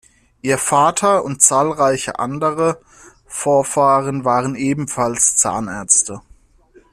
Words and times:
Ihr 0.41 0.57
Vater 0.57 1.23
und 1.23 1.43
zahlreiche 1.43 2.17
andere 2.17 2.81
Vorfahren 3.27 4.25
waren 4.25 4.55
ebenfalls 4.55 5.35
Zahnärzte. 5.37 6.23